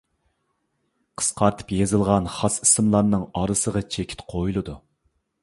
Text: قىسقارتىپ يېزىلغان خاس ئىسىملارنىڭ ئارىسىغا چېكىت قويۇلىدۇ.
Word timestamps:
قىسقارتىپ 1.21 1.73
يېزىلغان 1.79 2.31
خاس 2.39 2.57
ئىسىملارنىڭ 2.65 3.27
ئارىسىغا 3.43 3.85
چېكىت 3.99 4.27
قويۇلىدۇ. 4.35 4.79